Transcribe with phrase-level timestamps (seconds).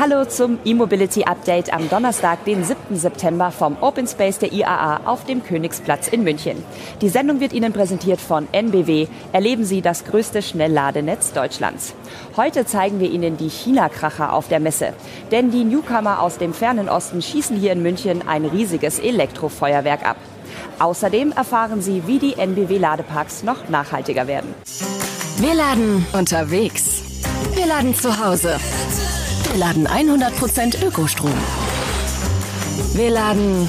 [0.00, 2.96] Hallo zum E-Mobility Update am Donnerstag, den 7.
[2.96, 6.62] September vom Open Space der IAA auf dem Königsplatz in München.
[7.00, 9.08] Die Sendung wird Ihnen präsentiert von NBW.
[9.32, 11.94] Erleben Sie das größte Schnellladenetz Deutschlands.
[12.36, 14.92] Heute zeigen wir Ihnen die China-Kracher auf der Messe.
[15.32, 20.18] Denn die Newcomer aus dem fernen Osten schießen hier in München ein riesiges Elektrofeuerwerk ab.
[20.78, 24.54] Außerdem erfahren Sie, wie die NBW-Ladeparks noch nachhaltiger werden.
[25.38, 27.02] Wir laden unterwegs.
[27.56, 28.60] Wir laden zu Hause.
[29.50, 31.32] Wir laden 100% Ökostrom.
[32.92, 33.68] Wir laden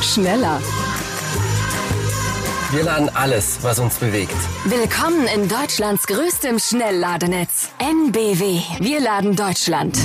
[0.00, 0.60] schneller.
[2.70, 4.36] Wir laden alles, was uns bewegt.
[4.64, 7.70] Willkommen in Deutschlands größtem Schnellladenetz.
[7.78, 8.60] NBW.
[8.78, 9.98] Wir laden Deutschland.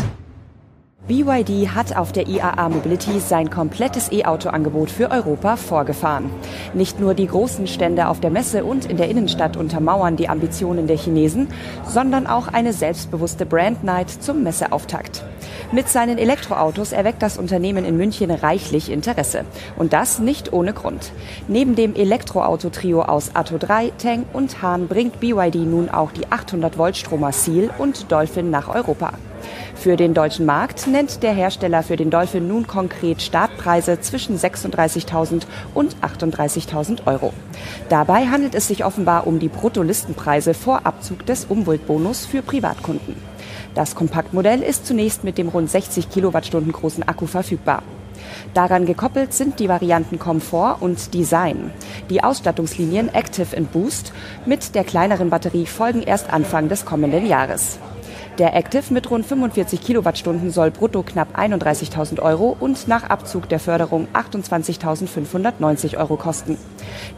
[1.07, 6.31] BYD hat auf der IAA Mobility sein komplettes E-Auto-Angebot für Europa vorgefahren.
[6.73, 10.87] Nicht nur die großen Stände auf der Messe und in der Innenstadt untermauern die Ambitionen
[10.87, 11.49] der Chinesen,
[11.87, 15.23] sondern auch eine selbstbewusste Brand Night zum Messeauftakt.
[15.71, 19.45] Mit seinen Elektroautos erweckt das Unternehmen in München reichlich Interesse.
[19.77, 21.11] Und das nicht ohne Grund.
[21.47, 26.79] Neben dem Elektroauto-Trio aus Atto 3, Tang und Hahn bringt BYD nun auch die 800
[26.79, 29.11] Volt Stromer Seal und Dolphin nach Europa.
[29.75, 35.43] Für den deutschen Markt nennt der Hersteller für den Dolphin nun konkret Startpreise zwischen 36.000
[35.73, 37.33] und 38.000 Euro.
[37.89, 43.15] Dabei handelt es sich offenbar um die Bruttolistenpreise vor Abzug des Umweltbonus für Privatkunden.
[43.75, 47.83] Das Kompaktmodell ist zunächst mit dem rund 60 Kilowattstunden großen Akku verfügbar.
[48.53, 51.71] Daran gekoppelt sind die Varianten Komfort und Design.
[52.09, 54.13] Die Ausstattungslinien Active and Boost
[54.45, 57.79] mit der kleineren Batterie folgen erst Anfang des kommenden Jahres.
[58.37, 63.61] Der Active mit rund 45 Kilowattstunden soll brutto knapp 31.000 Euro und nach Abzug der
[63.61, 66.57] Förderung 28.590 Euro kosten.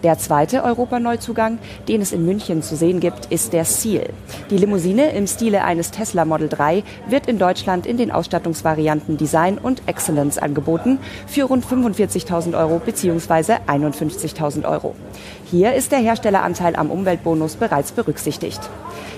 [0.04, 4.10] Der zweite Europaneuzugang, den es in München zu sehen gibt, ist der Seal.
[4.52, 9.58] Die Limousine im Stile eines Tesla Model 3 wird in Deutschland in den Ausstattungsvarianten Design
[9.58, 13.58] und Excellence angeboten für rund 45.000 Euro bzw.
[13.66, 14.94] 51.000 Euro.
[15.50, 18.62] Hier ist der Herstelleranteil am Umweltbonus bereits berücksichtigt.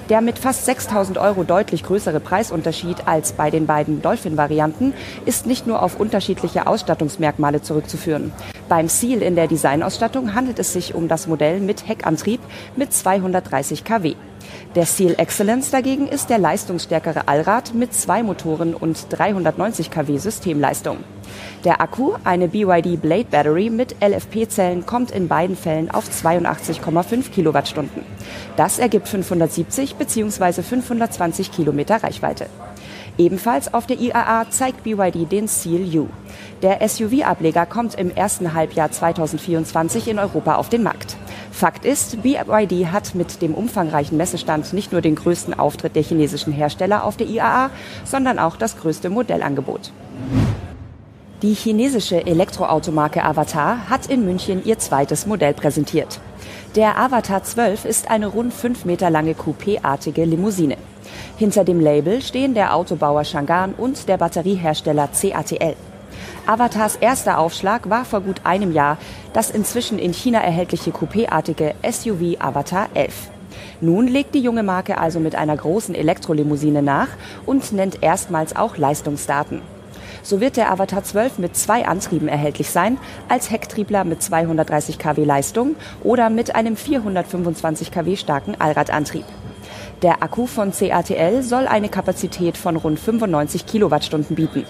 [0.10, 4.94] Der mit fast 6000 Euro deutlich größere Preisunterschied als bei den beiden Dolphin-Varianten
[5.28, 8.32] ist nicht nur auf unterschiedliche Ausstattungsmerkmale zurückzuführen.
[8.68, 12.42] Beim Seal in der Designausstattung handelt es sich um das Modell mit Heckantrieb
[12.76, 14.16] mit 230 kW.
[14.76, 20.98] Der Seal Excellence dagegen ist der leistungsstärkere Allrad mit zwei Motoren und 390 kW Systemleistung.
[21.66, 28.04] Der Akku, eine BYD Blade Battery mit LFP-Zellen, kommt in beiden Fällen auf 82,5 Kilowattstunden.
[28.56, 30.62] Das ergibt 570 bzw.
[30.62, 32.46] 520 Kilometer Reichweite.
[33.18, 36.08] Ebenfalls auf der IAA zeigt BYD den Seal U.
[36.62, 41.18] Der SUV-Ableger kommt im ersten Halbjahr 2024 in Europa auf den Markt.
[41.60, 46.54] Fakt ist, BYD hat mit dem umfangreichen Messestand nicht nur den größten Auftritt der chinesischen
[46.54, 47.70] Hersteller auf der IAA,
[48.06, 49.92] sondern auch das größte Modellangebot.
[51.42, 56.22] Die chinesische Elektroautomarke Avatar hat in München ihr zweites Modell präsentiert.
[56.78, 60.78] Der Avatar 12 ist eine rund fünf Meter lange Coupé-artige Limousine.
[61.36, 65.76] Hinter dem Label stehen der Autobauer Shangan und der Batteriehersteller CATL.
[66.46, 68.98] Avatars erster Aufschlag war vor gut einem Jahr
[69.34, 73.30] das inzwischen in China erhältliche Coupé-artige SUV Avatar 11.
[73.82, 77.08] Nun legt die junge Marke also mit einer großen Elektrolimousine nach
[77.46, 79.62] und nennt erstmals auch Leistungsdaten.
[80.22, 82.98] So wird der Avatar 12 mit zwei Antrieben erhältlich sein,
[83.30, 89.26] als Hecktriebler mit 230 kW Leistung oder mit einem 425 kW starken Allradantrieb.
[90.02, 94.66] Der Akku von CATL soll eine Kapazität von rund 95 Kilowattstunden bieten.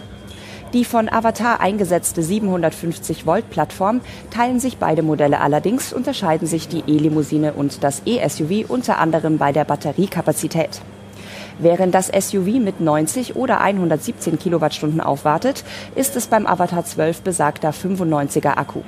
[0.74, 6.84] Die von Avatar eingesetzte 750 Volt Plattform teilen sich beide Modelle allerdings, unterscheiden sich die
[6.85, 10.81] E-Limousine und das E-SUV unter anderem bei der Batteriekapazität.
[11.58, 15.63] Während das SUV mit 90 oder 117 Kilowattstunden aufwartet,
[15.96, 18.81] ist es beim Avatar 12 besagter 95er Akku.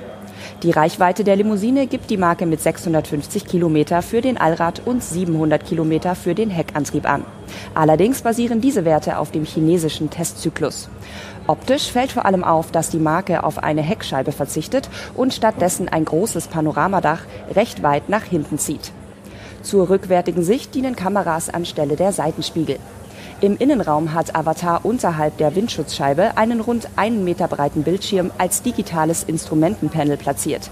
[0.62, 5.64] Die Reichweite der Limousine gibt die Marke mit 650 Kilometer für den Allrad und 700
[5.64, 7.24] Kilometer für den Heckantrieb an.
[7.74, 10.88] Allerdings basieren diese Werte auf dem chinesischen Testzyklus.
[11.46, 16.04] Optisch fällt vor allem auf, dass die Marke auf eine Heckscheibe verzichtet und stattdessen ein
[16.04, 17.22] großes Panoramadach
[17.54, 18.92] recht weit nach hinten zieht.
[19.62, 22.78] Zur rückwärtigen Sicht dienen Kameras anstelle der Seitenspiegel.
[23.42, 29.24] Im Innenraum hat Avatar unterhalb der Windschutzscheibe einen rund einen Meter breiten Bildschirm als digitales
[29.24, 30.70] Instrumentenpanel platziert.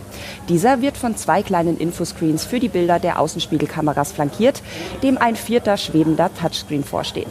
[0.49, 4.63] Dieser wird von zwei kleinen Infoscreens für die Bilder der Außenspiegelkameras flankiert,
[5.03, 7.27] dem ein vierter schwebender Touchscreen vorsteht.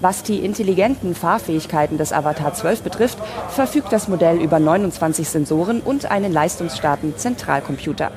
[0.00, 3.18] Was die intelligenten Fahrfähigkeiten des Avatar 12 betrifft,
[3.50, 8.10] verfügt das Modell über 29 Sensoren und einen leistungsstarken Zentralcomputer.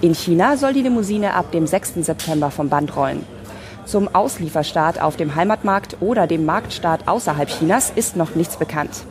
[0.00, 2.04] In China soll die Limousine ab dem 6.
[2.04, 3.35] September vom Band rollen.
[3.86, 9.04] Zum Auslieferstart auf dem Heimatmarkt oder dem Marktstart außerhalb Chinas ist noch nichts bekannt.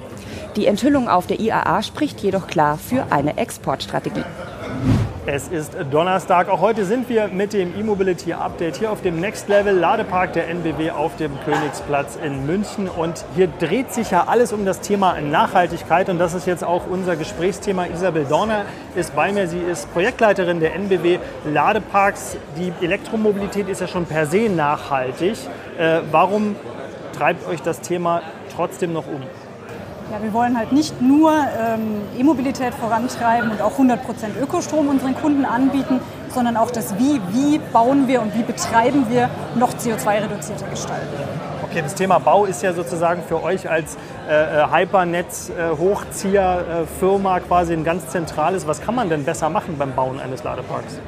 [0.58, 4.26] Die Enthüllung auf der IAA spricht jedoch klar für eine Exportstrategie.
[5.28, 6.50] Es ist Donnerstag.
[6.50, 10.48] Auch heute sind wir mit dem E-Mobility Update hier auf dem Next Level Ladepark der
[10.50, 12.88] NBW auf dem Königsplatz in München.
[12.88, 16.10] Und hier dreht sich ja alles um das Thema Nachhaltigkeit.
[16.10, 17.88] Und das ist jetzt auch unser Gesprächsthema.
[17.88, 19.48] Isabel Dorner ist bei mir.
[19.48, 22.38] Sie ist Projektleiterin der NBW Ladeparks.
[22.60, 25.38] Die Elektromobilität ist ja schon per se nachhaltig.
[25.80, 26.56] Äh, warum
[27.18, 28.22] treibt euch das Thema
[28.56, 29.24] trotzdem noch um?
[30.12, 33.98] Ja, wir wollen halt nicht nur ähm, E-Mobilität vorantreiben und auch 100%
[34.40, 36.00] Ökostrom unseren Kunden anbieten,
[36.30, 37.20] sondern auch das Wie.
[37.32, 41.08] Wie bauen wir und wie betreiben wir noch CO2-reduzierter gestalten.
[41.64, 43.98] Okay, das Thema Bau ist ja sozusagen für euch als
[44.30, 48.68] äh, äh Hypernetz-Hochzieher-Firma äh, quasi ein ganz zentrales.
[48.68, 51.00] Was kann man denn besser machen beim Bauen eines Ladeparks?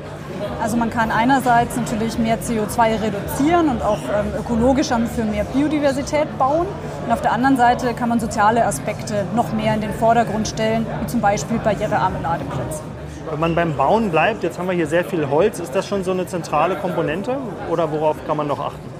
[0.61, 6.37] Also man kann einerseits natürlich mehr CO2 reduzieren und auch ähm, ökologischer für mehr Biodiversität
[6.37, 6.67] bauen.
[7.05, 10.85] Und auf der anderen Seite kann man soziale Aspekte noch mehr in den Vordergrund stellen,
[11.01, 12.81] wie zum Beispiel barrierearme Ladeplätze.
[13.29, 16.03] Wenn man beim Bauen bleibt, jetzt haben wir hier sehr viel Holz, ist das schon
[16.03, 17.37] so eine zentrale Komponente
[17.69, 18.96] oder worauf kann man noch achten?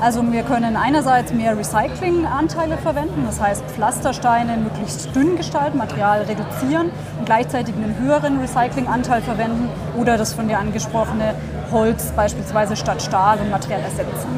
[0.00, 6.90] Also wir können einerseits mehr Recyclinganteile verwenden, das heißt Pflastersteine möglichst dünn gestalten, Material reduzieren
[7.18, 11.34] und gleichzeitig einen höheren Recyclinganteil verwenden oder das von dir angesprochene
[11.72, 14.28] Holz beispielsweise statt Stahl und Material ersetzen.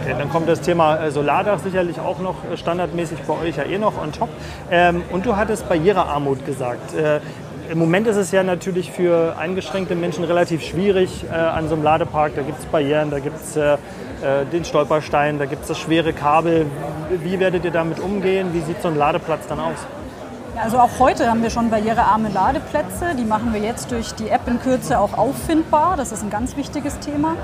[0.00, 3.64] Okay, dann kommt das Thema äh, Solardach sicherlich auch noch äh, standardmäßig bei euch ja
[3.64, 4.28] eh noch on top.
[4.70, 6.94] Ähm, und du hattest Barrierearmut gesagt.
[7.72, 11.82] Im Moment ist es ja natürlich für eingeschränkte Menschen relativ schwierig äh, an so einem
[11.82, 12.34] Ladepark.
[12.36, 15.78] Da gibt es Barrieren, da gibt es äh, äh, den Stolperstein, da gibt es das
[15.78, 16.66] schwere Kabel.
[17.24, 18.52] Wie werdet ihr damit umgehen?
[18.52, 19.78] Wie sieht so ein Ladeplatz dann aus?
[20.60, 23.14] Also auch heute haben wir schon barrierearme Ladeplätze.
[23.18, 25.96] Die machen wir jetzt durch die App in Kürze auch auffindbar.
[25.96, 27.36] Das ist ein ganz wichtiges Thema.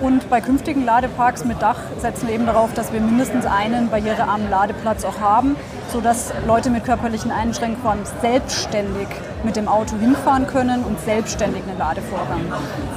[0.00, 4.50] Und bei künftigen Ladeparks mit Dach setzen wir eben darauf, dass wir mindestens einen barrierearmen
[4.50, 5.56] Ladeplatz auch haben,
[5.92, 9.08] sodass Leute mit körperlichen Einschränkungen selbstständig
[9.44, 12.40] mit dem Auto hinfahren können und selbstständig einen Ladevorgang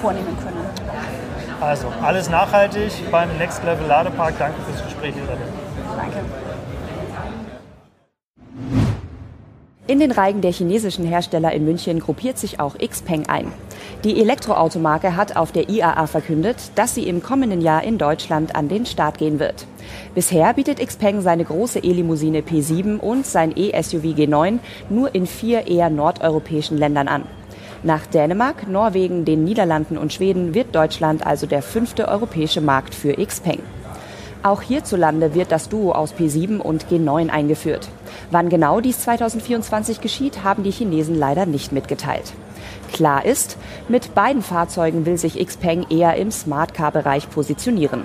[0.02, 0.58] vornehmen können.
[1.62, 4.34] Also alles nachhaltig beim Next Level Ladepark.
[4.40, 5.48] Danke fürs Gespräch, Isabel.
[5.96, 6.49] Danke.
[9.90, 13.52] In den Reigen der chinesischen Hersteller in München gruppiert sich auch Xpeng ein.
[14.04, 18.70] Die Elektroautomarke hat auf der IAA verkündet, dass sie im kommenden Jahr in Deutschland an
[18.70, 19.66] den Start gehen wird.
[20.14, 24.60] Bisher bietet Xpeng seine große E-Limousine P7 und sein E-SUV G9
[24.92, 27.24] nur in vier eher nordeuropäischen Ländern an.
[27.82, 33.14] Nach Dänemark, Norwegen, den Niederlanden und Schweden wird Deutschland also der fünfte europäische Markt für
[33.14, 33.64] Xpeng.
[34.44, 37.90] Auch hierzulande wird das Duo aus P7 und G9 eingeführt.
[38.32, 42.34] Wann genau dies 2024 geschieht, haben die Chinesen leider nicht mitgeteilt.
[42.94, 48.04] Klar ist, mit beiden Fahrzeugen will sich Xpeng eher im Smart-Car-Bereich positionieren.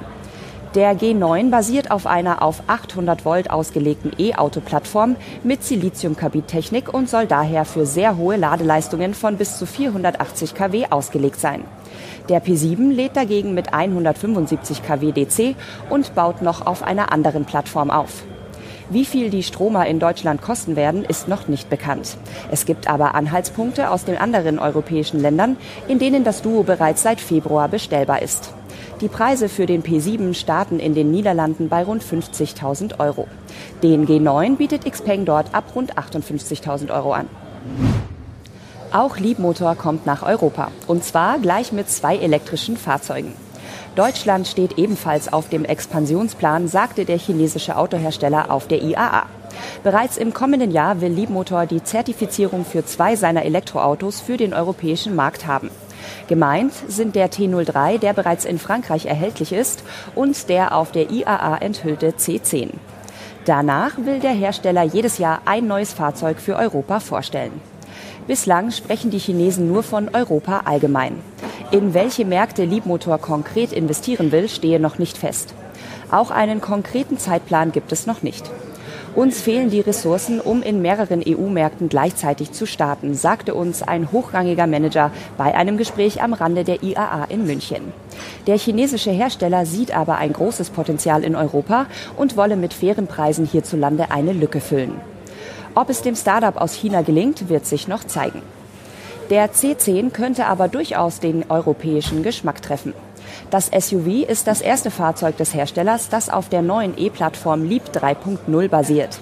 [0.74, 7.64] Der G9 basiert auf einer auf 800 Volt ausgelegten E-Auto-Plattform mit Siliziumkarbidtechnik und soll daher
[7.64, 11.62] für sehr hohe Ladeleistungen von bis zu 480 kW ausgelegt sein.
[12.28, 15.54] Der P7 lädt dagegen mit 175 kW DC
[15.90, 18.24] und baut noch auf einer anderen Plattform auf.
[18.90, 22.18] Wie viel die Stromer in Deutschland kosten werden, ist noch nicht bekannt.
[22.50, 25.56] Es gibt aber Anhaltspunkte aus den anderen europäischen Ländern,
[25.88, 28.52] in denen das Duo bereits seit Februar bestellbar ist.
[29.00, 33.26] Die Preise für den P7 starten in den Niederlanden bei rund 50.000 Euro.
[33.82, 37.28] Den G9 bietet Xpeng dort ab rund 58.000 Euro an.
[38.92, 40.70] Auch Liebmotor kommt nach Europa.
[40.86, 43.32] Und zwar gleich mit zwei elektrischen Fahrzeugen.
[43.96, 49.26] Deutschland steht ebenfalls auf dem Expansionsplan, sagte der chinesische Autohersteller auf der IAA.
[49.84, 55.14] Bereits im kommenden Jahr will Liebmotor die Zertifizierung für zwei seiner Elektroautos für den europäischen
[55.14, 55.70] Markt haben.
[56.26, 59.84] Gemeint sind der T03, der bereits in Frankreich erhältlich ist,
[60.16, 62.70] und der auf der IAA enthüllte C10.
[63.44, 67.60] Danach will der Hersteller jedes Jahr ein neues Fahrzeug für Europa vorstellen.
[68.26, 71.20] Bislang sprechen die Chinesen nur von Europa allgemein.
[71.70, 75.54] In welche Märkte Liebmotor konkret investieren will, stehe noch nicht fest.
[76.10, 78.50] Auch einen konkreten Zeitplan gibt es noch nicht.
[79.14, 84.66] Uns fehlen die Ressourcen, um in mehreren EU-Märkten gleichzeitig zu starten, sagte uns ein hochrangiger
[84.66, 87.92] Manager bei einem Gespräch am Rande der IAA in München.
[88.46, 93.46] Der chinesische Hersteller sieht aber ein großes Potenzial in Europa und wolle mit fairen Preisen
[93.46, 95.00] hierzulande eine Lücke füllen.
[95.76, 98.42] Ob es dem Startup aus China gelingt, wird sich noch zeigen.
[99.30, 102.92] Der C10 könnte aber durchaus den europäischen Geschmack treffen.
[103.50, 108.68] Das SUV ist das erste Fahrzeug des Herstellers, das auf der neuen E-Plattform Leap 3.0
[108.68, 109.20] basiert.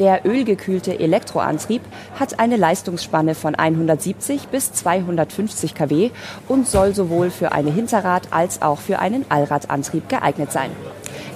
[0.00, 1.82] Der ölgekühlte Elektroantrieb
[2.18, 6.10] hat eine Leistungsspanne von 170 bis 250 kW
[6.48, 10.70] und soll sowohl für eine Hinterrad- als auch für einen Allradantrieb geeignet sein.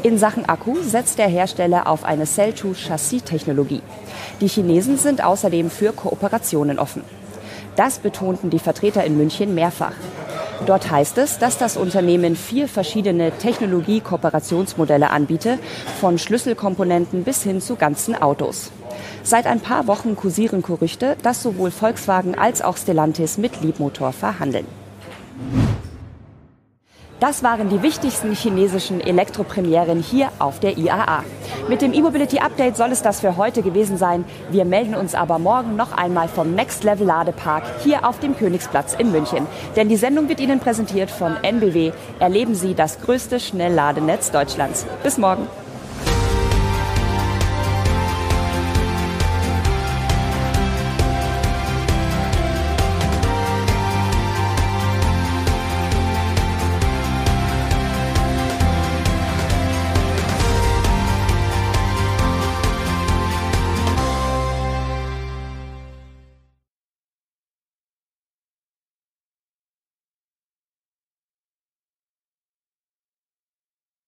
[0.03, 3.83] In Sachen Akku setzt der Hersteller auf eine Cell-to-Chassis-Technologie.
[4.41, 7.03] Die Chinesen sind außerdem für Kooperationen offen.
[7.81, 9.95] Das betonten die Vertreter in München mehrfach.
[10.67, 15.59] Dort heißt es, dass das Unternehmen vier verschiedene Technologie-Kooperationsmodelle anbiete,
[15.99, 18.71] von Schlüsselkomponenten bis hin zu ganzen Autos.
[19.23, 24.67] Seit ein paar Wochen kursieren Gerüchte, dass sowohl Volkswagen als auch Stellantis mit Liebmotor verhandeln.
[27.21, 31.23] Das waren die wichtigsten chinesischen Elektropremieren hier auf der IAA.
[31.69, 34.25] Mit dem E-Mobility Update soll es das für heute gewesen sein.
[34.51, 38.95] Wir melden uns aber morgen noch einmal vom Next Level Ladepark hier auf dem Königsplatz
[38.95, 39.47] in München.
[39.77, 41.93] Denn die Sendung wird Ihnen präsentiert von NBW.
[42.19, 44.87] Erleben Sie das größte Schnellladenetz Deutschlands.
[45.03, 45.47] Bis morgen.